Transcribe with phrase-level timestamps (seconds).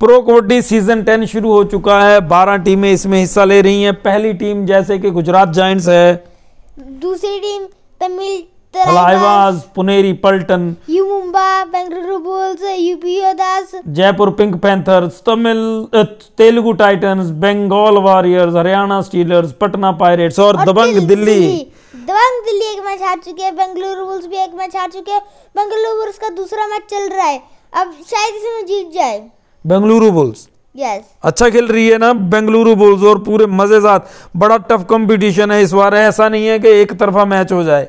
[0.00, 3.94] Pro kabaddi season ten शुरू हो चुका है। बारह टीमें इसमें हिस्सा ले रही हैं।
[3.94, 6.24] पहली टीम जैसे कि गुजरात जायंट्स है।
[6.78, 7.62] दूसरी team
[8.00, 8.50] Tamil
[9.74, 10.76] Puneri Paltan.
[10.90, 15.86] U Mumba Bengaluru Bulls UP Yoddhas Jaipur Pink Panthers Tamil
[16.38, 22.64] Telugu Titans Bengal Warriors Haryana Steelers Patna Pirates और, और दबंग दिल- दिल्ली। दबंग दिल्ली
[22.64, 25.22] एक मैच हार चुके हैं। बेंगलुरु बुल्स भी एक मैच हार चुके हैं।
[25.56, 27.42] बेंगलुरु बुल्स का दूसरा मैच चल रहा है।
[27.76, 33.02] अब शायद इसमें जीत जाए। बेंगलुरु बुल्स। यस अच्छा खेल रही है ना बेंगलुरु बुल्स
[33.04, 34.00] और पूरे मज़े साथ।
[34.36, 37.88] बड़ा टफ कंपटीशन है इस बार। ऐसा नहीं है कि एक तरफा मैच हो जाए।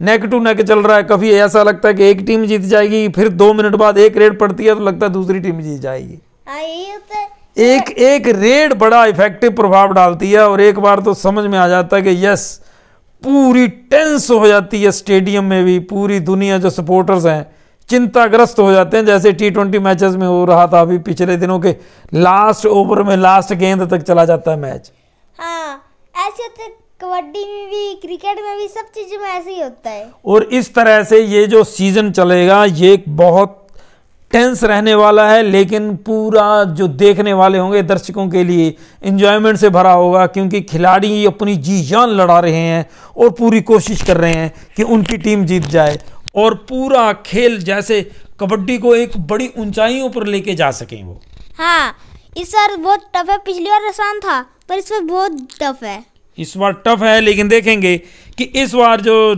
[0.00, 3.08] नेक टू नेक चल रहा है कभी। ऐसा लगता है कि एक टीम जीत जाएगी
[3.10, 6.18] फिर दो मिनट बाद एक रेड पड़ती है तो लगता है दूसरी टीम जीत जाएगी।
[6.48, 11.58] है एक एक रेड बड़ा इफ़ेक्टिव प्रभाव डालती है और एक बार तो समझ में
[11.58, 12.50] आ जाता है कि यस
[13.22, 17.42] पूरी टेंस हो जाती है स्टेडियम में भी। पूरी दुनिया जो सपोर्टर्स हैं
[17.90, 21.58] चिंताग्रस्त हो जाते हैं जैसे टी ट्वेंटी मैचेस में हो रहा था अभी पिछले दिनों
[21.60, 21.76] के
[22.14, 24.90] लास्ट ओवर में लास्ट गेंद तक चला जाता है मैच
[25.38, 25.72] हाँ
[26.16, 26.68] ऐसे होता है
[27.02, 30.74] कबड्डी में भी क्रिकेट में भी सब चीज़ों में ऐसे ही होता है। और इस
[30.74, 33.56] तरह से ये जो सीज़न चलेगा ये एक बहुत
[34.32, 38.74] टेंस रहने वाला है लेकिन पूरा जो देखने वाले होंगे दर्शकों के लिए
[39.04, 44.02] इंजॉयमेंट से भरा होगा क्योंकि खिलाड़ी अपनी जी जान लड़ा रहे हैं और पूरी कोशिश
[44.02, 45.98] कर रहे हैं कि उनकी टीम जीत जाए।
[46.34, 48.00] और पूरा खेल जैसे
[48.40, 51.20] कबड्डी को एक बड़ी ऊंचाइयों पर लेके जा सकें वो।
[51.58, 51.96] हाँ
[52.36, 56.04] इस बार बहुत टफ है पिछली बार आसान था पर इस बार बहुत टफ है।
[56.38, 57.96] इस बार टफ है लेकिन देखेंगे
[58.38, 59.34] कि इस बार जो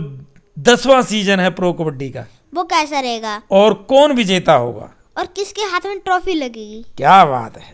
[0.57, 3.41] दसवां सीज़न है प्रो कबड्डी का वो कैसा रहेगा?
[3.51, 4.89] और कौन विजेता होगा?
[5.17, 6.83] और किसके हाथ में ट्रॉफी लगेगी?
[6.97, 7.61] क्या बात है।